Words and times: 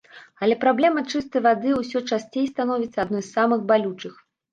Але 0.45 0.55
праблема 0.61 1.01
чыстай 1.11 1.43
вады 1.47 1.73
ўсё 1.81 2.01
часцей 2.09 2.47
становіцца 2.53 2.97
адной 3.05 3.23
з 3.27 3.29
самых 3.37 3.59
балючых. 3.73 4.17